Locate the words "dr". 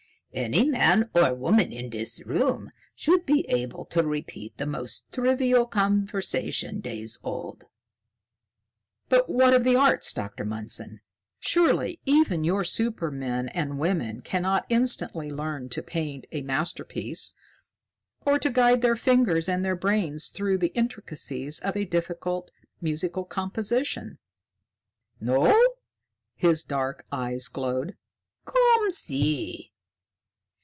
10.13-10.45